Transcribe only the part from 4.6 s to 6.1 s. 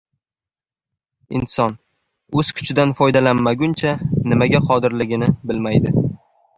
qodirligini bilmaydi.